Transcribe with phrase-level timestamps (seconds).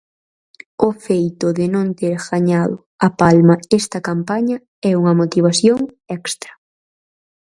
[0.87, 4.57] O feito de non ter gañado a Palma esta campaña
[4.89, 5.79] é unha motivación
[6.17, 6.51] extra.